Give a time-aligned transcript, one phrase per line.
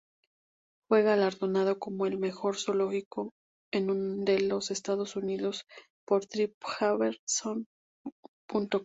[0.89, 3.29] Fue galardonado como el mejor zoológico
[3.71, 5.67] en de los Estados Unidos
[6.07, 7.65] por TripAdvisor.com.